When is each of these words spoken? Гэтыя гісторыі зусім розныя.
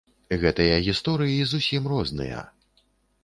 Гэтыя 0.43 0.79
гісторыі 0.87 1.45
зусім 1.51 1.83
розныя. 1.93 2.41